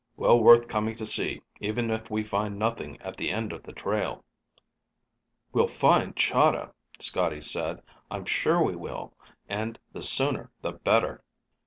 [0.15, 3.71] "Well worth coming to see, even if we find nothing at the end of the
[3.71, 4.25] trail."
[5.53, 7.83] "We'll find Chahda," Scotty said.
[8.09, 9.13] "I'm sure we will.
[9.47, 11.23] And the sooner the better."